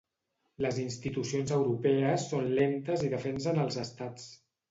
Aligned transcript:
Les 0.65 0.77
institucions 0.83 1.53
europees 1.57 2.25
són 2.31 2.49
lentes 2.61 3.05
i 3.09 3.13
defensen 3.13 3.63
els 3.67 3.81
estats. 3.87 4.27